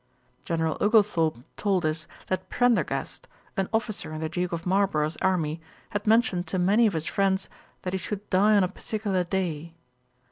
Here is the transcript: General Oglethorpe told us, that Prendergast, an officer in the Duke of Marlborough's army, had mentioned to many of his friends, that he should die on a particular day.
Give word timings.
General 0.45 0.77
Oglethorpe 0.81 1.43
told 1.57 1.85
us, 1.85 2.07
that 2.25 2.49
Prendergast, 2.49 3.27
an 3.55 3.69
officer 3.71 4.11
in 4.11 4.19
the 4.19 4.29
Duke 4.29 4.51
of 4.51 4.65
Marlborough's 4.65 5.15
army, 5.17 5.61
had 5.91 6.07
mentioned 6.07 6.47
to 6.47 6.57
many 6.57 6.87
of 6.87 6.93
his 6.93 7.05
friends, 7.05 7.47
that 7.83 7.93
he 7.93 7.99
should 7.99 8.27
die 8.31 8.57
on 8.57 8.63
a 8.63 8.67
particular 8.67 9.23
day. 9.23 9.75